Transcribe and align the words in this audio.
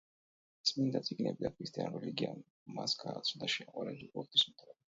წმინდა 0.69 1.01
წიგნები 1.09 1.47
და 1.47 1.51
ქრისტიანული 1.59 2.01
რელიგია 2.07 2.33
მას 2.79 2.99
გააცნო 3.05 3.43
და 3.45 3.51
შეაყვარა 3.59 3.99
გრიგოლ 4.01 4.27
ღვთისმეტყველმა. 4.31 4.79